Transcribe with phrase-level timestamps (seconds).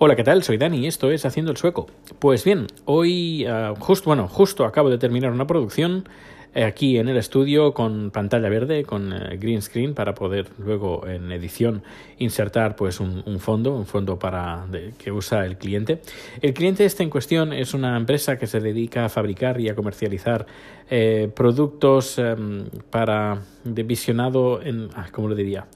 [0.00, 0.44] Hola, ¿qué tal?
[0.44, 1.88] Soy Dani y esto es Haciendo el Sueco.
[2.20, 6.08] Pues bien, hoy, uh, justo, bueno, justo acabo de terminar una producción
[6.54, 11.04] eh, aquí en el estudio con pantalla verde, con uh, green screen para poder luego
[11.08, 11.82] en edición
[12.18, 14.66] insertar pues un, fondo, un fondo para
[14.98, 16.00] que usa el cliente.
[16.42, 19.74] El cliente este en cuestión es una empresa que se dedica a fabricar y a
[19.74, 20.46] comercializar
[20.88, 25.66] eh, productos um, para de visionado en, ah, ¿cómo lo diría?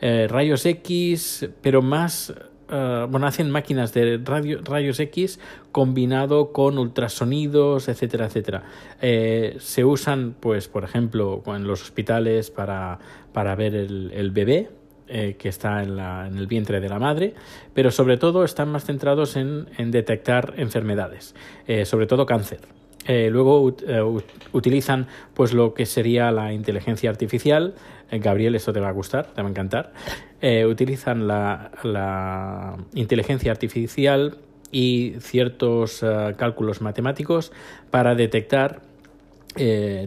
[0.00, 2.34] Eh, rayos X, pero más
[2.70, 5.40] Uh, bueno, hacen máquinas de radio, rayos X
[5.72, 8.62] combinado con ultrasonidos, etcétera, etcétera.
[9.02, 13.00] Eh, se usan, pues, por ejemplo, en los hospitales para,
[13.32, 14.70] para ver el, bebé,
[15.08, 17.34] eh, que está en, la, en, el vientre de la madre,
[17.74, 21.34] pero sobre todo están más centrados en, en detectar enfermedades,
[21.66, 22.60] eh, sobre todo cáncer.
[23.12, 27.74] Eh, luego uh, utilizan pues lo que sería la inteligencia artificial.
[28.08, 29.92] Eh, Gabriel, esto te va a gustar, te va a encantar.
[30.40, 34.38] Eh, utilizan la, la, inteligencia artificial
[34.70, 36.04] y ciertos
[36.36, 37.50] cálculos matemáticos
[37.90, 38.82] para detectar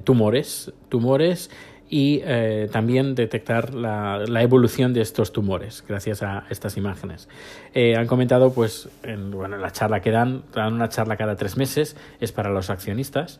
[0.05, 1.51] tumores, tumores
[1.93, 7.29] y eh, también detectar la, evolución de estos tumores gracias a estas imágenes.
[7.75, 11.55] Eh, han comentado, pues, en bueno, la charla que dan, dan una charla cada tres
[11.55, 13.39] meses, es para los accionistas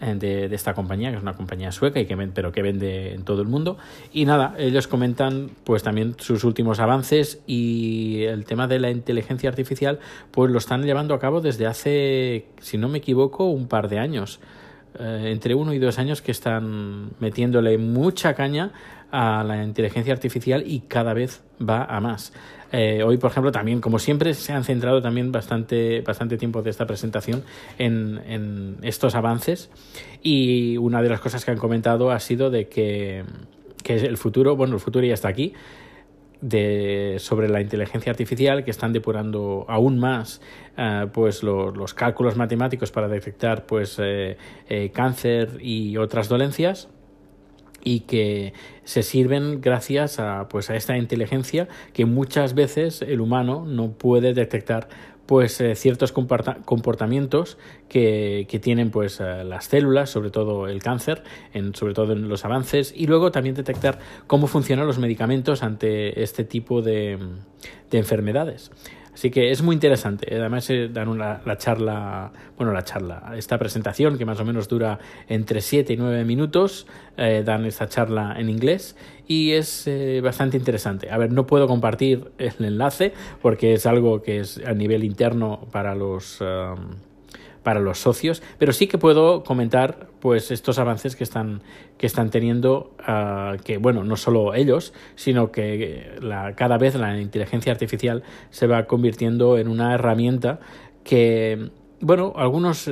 [0.00, 3.14] eh, de, de, esta compañía, que es una compañía sueca, y que pero que vende
[3.14, 3.78] en todo el mundo.
[4.12, 9.48] Y nada, ellos comentan pues también sus últimos avances y el tema de la inteligencia
[9.48, 10.00] artificial,
[10.32, 14.00] pues lo están llevando a cabo desde hace, si no me equivoco, un par de
[14.00, 14.40] años
[14.98, 18.72] eh, entre uno y dos años que están metiéndole mucha caña
[19.10, 22.32] a la inteligencia artificial y cada vez va a más.
[22.72, 26.70] Eh, hoy, por ejemplo, también, como siempre, se han centrado también bastante, bastante tiempo de
[26.70, 27.44] esta presentación
[27.78, 29.70] en, en estos avances
[30.22, 33.24] y una de las cosas que han comentado ha sido de que,
[33.82, 35.52] que el futuro, bueno, el futuro ya está aquí,
[36.42, 40.42] de, sobre la inteligencia artificial que están depurando aún más
[40.76, 44.36] uh, pues lo, los cálculos matemáticos para detectar pues eh,
[44.68, 46.88] eh, cáncer y otras dolencias
[47.84, 48.52] y que
[48.84, 54.34] se sirven gracias a pues a esta inteligencia que muchas veces el humano no puede
[54.34, 54.88] detectar
[55.26, 61.22] pues eh, ciertos comportamientos que, que tienen pues eh, las células, sobre todo el cáncer,
[61.52, 66.22] en, sobre todo en los avances, y luego también detectar cómo funcionan los medicamentos ante
[66.22, 67.18] este tipo de,
[67.90, 68.70] de enfermedades.
[69.12, 70.26] Así que es muy interesante.
[70.34, 74.68] Además, eh, dan una, la charla, bueno, la charla, esta presentación que más o menos
[74.68, 76.86] dura entre 7 y 9 minutos,
[77.16, 78.96] eh, dan esta charla en inglés
[79.26, 81.10] y es eh, bastante interesante.
[81.10, 83.12] A ver, no puedo compartir el enlace
[83.42, 86.40] porque es algo que es a nivel interno para los.
[86.40, 87.11] Um,
[87.62, 91.62] para los socios, pero sí que puedo comentar pues estos avances que están
[91.98, 97.20] que están teniendo uh, que bueno no solo ellos sino que la, cada vez la
[97.20, 100.60] inteligencia artificial se va convirtiendo en una herramienta
[101.04, 101.70] que
[102.00, 102.90] bueno algunos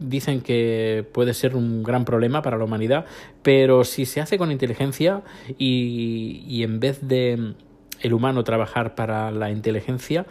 [0.00, 3.04] dicen que puede ser un gran problema para la humanidad
[3.42, 5.22] pero si se hace con inteligencia
[5.58, 7.54] y, y en vez de
[8.00, 10.26] el humano trabajar para la inteligencia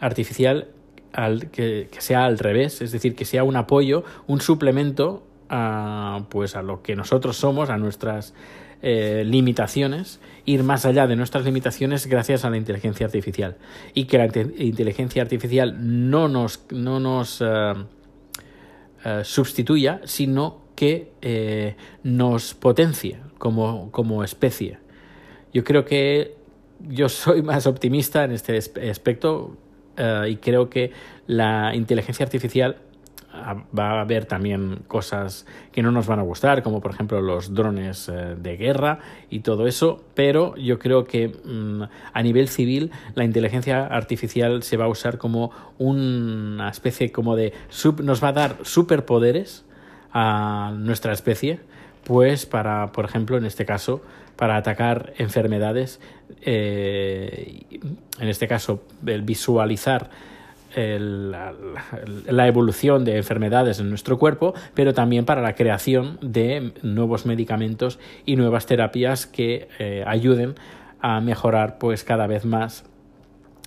[0.00, 0.68] artificial
[1.14, 6.56] al, que, sea al revés, es decir, que sea un apoyo, un suplemento a, pues
[6.56, 8.34] a lo que nosotros somos, a nuestras
[8.82, 13.56] eh, limitaciones, ir más allá de nuestras limitaciones gracias a la inteligencia artificial.
[13.94, 17.44] Y que la inteligencia artificial no nos, no nos uh,
[19.04, 24.78] uh, sustituya, sino que nos potencie como, como especie.
[25.52, 26.34] Yo creo que
[26.80, 29.56] yo soy más optimista en este aspecto
[29.98, 30.92] uh, y creo que
[31.26, 32.76] la inteligencia artificial
[33.32, 37.20] ah, va a haber también cosas que no nos van a gustar, como por ejemplo
[37.20, 38.98] los drones uh, de guerra
[39.30, 44.76] y todo eso, pero yo creo que um, a nivel civil la inteligencia artificial se
[44.76, 49.64] va a usar como una especie como de sub, nos va a dar superpoderes
[50.12, 51.60] a nuestra especie
[52.04, 54.02] pues para, por ejemplo, en este caso,
[54.36, 56.00] para atacar enfermedades,
[56.42, 57.62] eh,
[58.18, 60.10] en este caso, el visualizar
[60.76, 67.98] la, evolución de enfermedades en nuestro cuerpo, pero también para la creación de nuevos medicamentos
[68.26, 70.54] y nuevas terapias que eh, ayuden
[71.00, 72.84] a mejorar pues cada vez más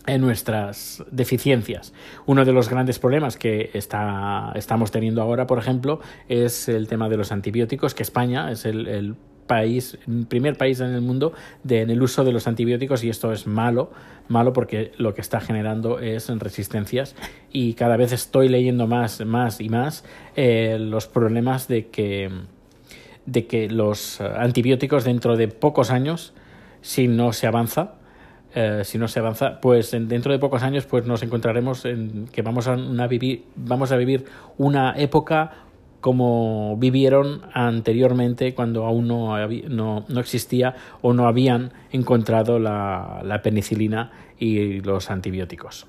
[0.08, 1.94] en nuestras deficiencias.
[2.26, 6.00] Uno de los grandes problemas que está, estamos teniendo ahora, por ejemplo,
[6.30, 9.16] es el tema de los antibióticos, que España es el, el
[9.48, 11.34] país, primer país en el mundo
[11.64, 13.92] de, en el uso de los antibióticos y esto es malo,
[14.28, 17.16] malo porque lo que está generando es resistencias
[17.52, 20.04] y cada vez estoy leyendo más, más y más
[20.36, 22.30] eh, los problemas de que,
[23.26, 26.34] de que los antibióticos dentro de pocos años,
[26.82, 27.97] si no se avanza,
[28.60, 32.42] eh, si no se avanza, pues dentro de pocos años pues nos encontraremos en que
[32.42, 32.76] vamos a,
[33.06, 34.26] vivir, vamos a vivir
[34.58, 35.52] una época
[36.02, 39.38] como vivieron anteriormente cuando aún no,
[39.70, 40.74] no, no existía
[41.04, 45.86] o no habían encontrado la, la penicilina y los antibióticos.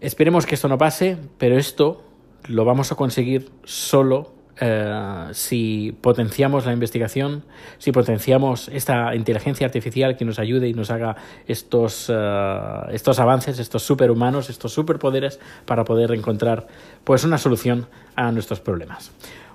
[0.00, 2.02] Esperemos que esto no pase, pero esto
[2.48, 7.44] lo vamos a conseguir solo eh, si potenciamos la investigación,
[7.78, 11.16] si potenciamos esta inteligencia artificial que nos ayude y nos haga
[11.46, 16.66] estos, eh, estos avances, estos superhumanos, estos superpoderes para poder encontrar
[17.04, 17.86] pues una solución
[18.16, 19.12] a nuestros problemas.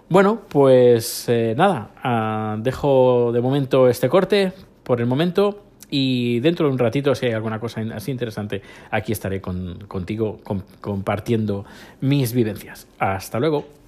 [0.10, 4.54] Bueno, pues eh, nada, dejo de momento este corte
[4.84, 9.12] por el momento y dentro de un ratito, si hay alguna cosa así interesante, aquí
[9.12, 10.40] estaré contigo
[10.81, 11.66] compartiendo
[12.01, 12.88] mis vivencias.
[12.98, 13.85] Hasta luego.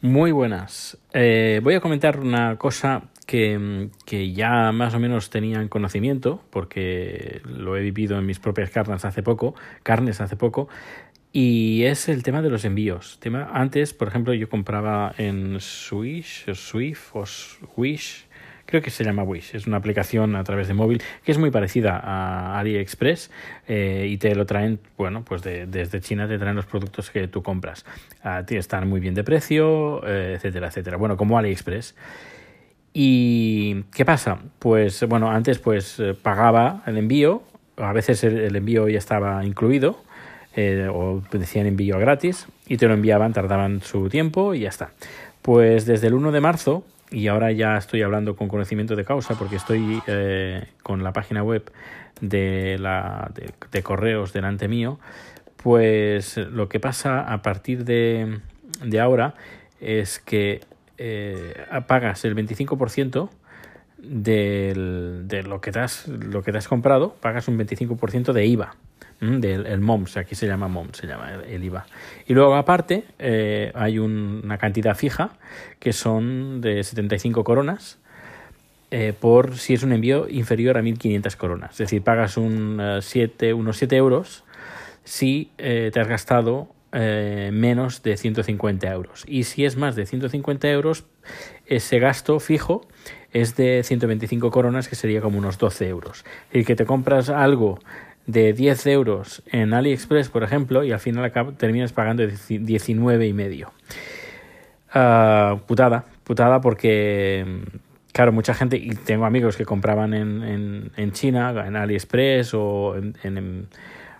[0.00, 0.96] Muy buenas.
[1.12, 6.40] Eh, voy a comentar una cosa que, que, ya más o menos tenía en conocimiento,
[6.50, 10.68] porque lo he vivido en mis propias carnes hace poco, carnes hace poco,
[11.32, 13.18] y es el tema de los envíos.
[13.20, 18.27] Tema, antes, por ejemplo, yo compraba en Swish, o Swift o Swish,
[18.68, 21.50] creo que se llama Wish, es una aplicación a través de móvil que es muy
[21.50, 23.30] parecida a AliExpress
[23.66, 27.42] eh, y te lo traen, bueno, pues desde China te traen los productos que tú
[27.42, 27.86] compras.
[28.22, 30.98] Ah, están muy bien de precio, eh, etcétera, etcétera.
[30.98, 31.94] Bueno, como AliExpress.
[32.92, 34.38] ¿Y qué pasa?
[34.58, 37.42] Pues bueno, antes pues eh, pagaba el envío,
[37.78, 40.02] a veces el, envío ya estaba incluido,
[40.92, 44.90] o decían envío gratis, y te lo enviaban, tardaban su tiempo y ya está.
[45.40, 49.34] Pues desde el 1 de marzo y ahora ya estoy hablando con conocimiento de causa
[49.34, 51.70] porque estoy eh, con la página web
[52.20, 53.30] de, la,
[53.70, 54.98] de, correos delante mío,
[55.56, 58.40] pues lo que pasa a partir de,
[58.84, 59.34] de ahora
[59.80, 60.60] es que
[60.98, 61.54] eh,
[61.86, 63.30] pagas el 25%
[63.98, 68.46] del, de lo que, te has, lo que te has comprado, pagas un 25% de
[68.46, 68.76] IVA
[69.20, 71.86] del el MOMS, aquí se llama MOMS, se llama el, IVA.
[72.26, 75.30] Y luego aparte eh, hay una cantidad fija
[75.78, 77.98] que son de 75 coronas
[78.90, 81.72] eh, por si es un envío inferior a 1.500 coronas.
[81.72, 84.44] Es decir, pagas un, eh, unos 7 euros
[85.04, 89.24] si te has gastado menos de 150 euros.
[89.26, 91.06] Y si es más de 150 euros,
[91.66, 92.86] ese gasto fijo
[93.32, 96.24] es de 125 coronas, que sería como unos 12 euros.
[96.52, 97.78] Y que te compras algo
[98.28, 103.72] de 10 euros en AliExpress, por ejemplo, y al final terminas pagando 19 y medio.
[104.92, 107.62] Ah, putada, putada porque,
[108.12, 113.16] claro, mucha gente, y tengo amigos que compraban en, en, China, en AliExpress o en,
[113.22, 113.66] en,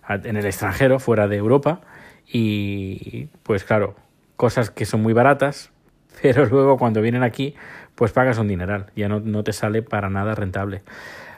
[0.08, 1.82] en el extranjero, fuera de Europa,
[2.26, 3.94] y pues claro,
[4.36, 5.70] cosas que son muy baratas,
[6.22, 7.54] pero luego cuando vienen aquí,
[7.94, 10.80] pues pagas un dineral, ya no, no te sale para nada rentable.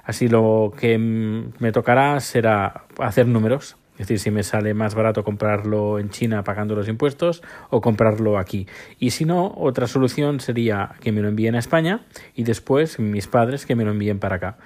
[0.04, 5.24] Así lo que me tocará será hacer números, es decir, si me sale más barato
[5.24, 8.66] comprarlo en China pagando los impuestos o comprarlo aquí.
[8.98, 12.00] Y si no, otra solución sería que me lo envíen a España
[12.34, 14.56] y después mis padres que me lo envíen para acá.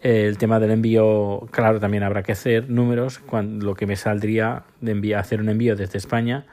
[0.00, 5.14] El tema del envío, claro, también habrá que hacer números, lo que me saldría de
[5.14, 6.46] hacer un envío desde España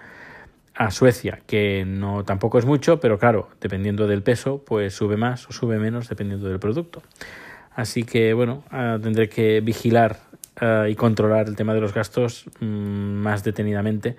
[0.75, 5.47] a Suecia, que no tampoco es mucho, pero claro, dependiendo del peso, pues sube más
[5.47, 7.01] o sube menos dependiendo del producto.
[7.77, 10.17] Así que, bueno, ah, tendré que vigilar
[10.59, 14.17] ah, y controlar el tema de los gastos mm, más detenidamente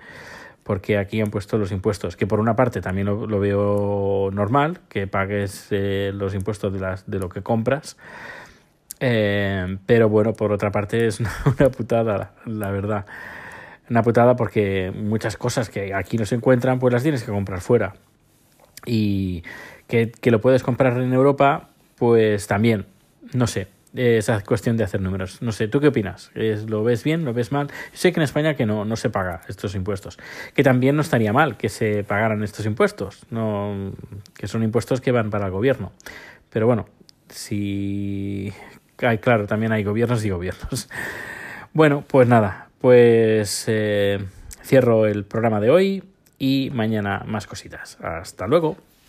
[0.63, 5.07] porque aquí han puesto los impuestos, que por una parte también lo, veo normal, que
[5.07, 7.97] pagues eh, los impuestos de, las, de lo que compras,
[8.99, 13.07] eh, pero bueno, por otra parte es una, putada, la, verdad.
[13.89, 17.61] Una putada porque muchas cosas que aquí no se encuentran, pues las tienes que comprar
[17.61, 17.95] fuera.
[18.85, 19.43] Y
[19.87, 22.85] que, que lo puedes comprar en Europa, pues también
[23.33, 25.41] no sé, esa cuestión de hacer números.
[25.41, 26.31] No sé, ¿tú qué opinas?
[26.35, 27.25] ¿Lo ves bien?
[27.25, 27.69] ¿Lo ves mal?
[27.93, 30.17] Sé que en España que no, no se paga estos impuestos.
[30.53, 33.25] Que también no estaría mal que se pagaran estos impuestos.
[33.29, 33.93] No,
[34.35, 35.91] que son impuestos que van para el gobierno.
[36.49, 36.87] Pero bueno,
[37.29, 38.53] si...
[38.99, 40.89] Hay, claro, también hay gobiernos y gobiernos.
[41.71, 44.25] Bueno, pues nada, pues eh,
[44.63, 46.03] cierro el programa de hoy
[46.39, 47.99] y mañana más cositas.
[48.01, 48.75] Hasta luego.